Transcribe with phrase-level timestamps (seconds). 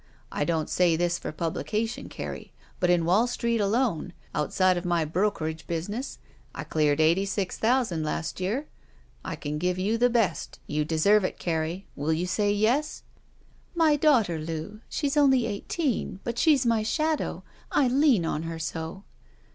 [0.31, 5.05] I don't say this for publication, Carrie, but in Wall Street alone, outside of my
[5.05, 6.17] brokerage business,
[6.55, 8.65] I cleared eighty six thousand last year.
[9.23, 10.57] I can give you the best.
[10.65, 11.85] You deserve it, Carrie.
[11.95, 13.03] Will you say yes?"
[13.75, 14.39] "My daughter.
[14.39, 14.79] Loo.
[14.89, 19.03] She's only eighteen, but she's my shadow— I lean on her so."